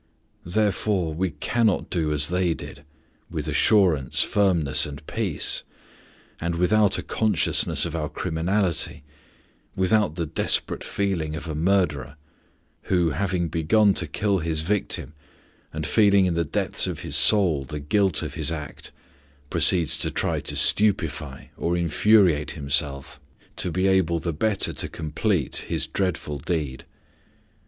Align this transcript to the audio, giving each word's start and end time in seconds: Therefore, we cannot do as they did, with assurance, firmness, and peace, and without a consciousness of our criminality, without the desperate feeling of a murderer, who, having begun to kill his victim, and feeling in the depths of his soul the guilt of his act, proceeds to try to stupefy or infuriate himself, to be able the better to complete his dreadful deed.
Therefore, 0.47 1.13
we 1.13 1.29
cannot 1.29 1.91
do 1.91 2.11
as 2.11 2.29
they 2.29 2.55
did, 2.55 2.83
with 3.29 3.47
assurance, 3.47 4.23
firmness, 4.23 4.87
and 4.87 5.05
peace, 5.05 5.61
and 6.39 6.55
without 6.55 6.97
a 6.97 7.03
consciousness 7.03 7.85
of 7.85 7.95
our 7.95 8.09
criminality, 8.09 9.03
without 9.75 10.15
the 10.15 10.25
desperate 10.25 10.83
feeling 10.83 11.35
of 11.35 11.47
a 11.47 11.53
murderer, 11.53 12.15
who, 12.85 13.11
having 13.11 13.47
begun 13.47 13.93
to 13.93 14.07
kill 14.07 14.39
his 14.39 14.63
victim, 14.63 15.13
and 15.71 15.85
feeling 15.85 16.25
in 16.25 16.33
the 16.33 16.43
depths 16.45 16.87
of 16.87 17.01
his 17.01 17.15
soul 17.15 17.63
the 17.63 17.79
guilt 17.79 18.23
of 18.23 18.33
his 18.33 18.51
act, 18.51 18.91
proceeds 19.51 19.99
to 19.99 20.09
try 20.09 20.39
to 20.39 20.55
stupefy 20.55 21.49
or 21.57 21.77
infuriate 21.77 22.49
himself, 22.57 23.19
to 23.55 23.71
be 23.71 23.85
able 23.85 24.17
the 24.17 24.33
better 24.33 24.73
to 24.73 24.89
complete 24.89 25.57
his 25.57 25.85
dreadful 25.85 26.39
deed. 26.39 26.85